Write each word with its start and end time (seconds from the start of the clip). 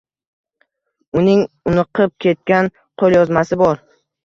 Uning 1.21 1.43
uniqib 1.73 2.15
ketgan 2.27 2.73
qoʻlyozmasi 3.05 3.63
bor. 3.65 3.81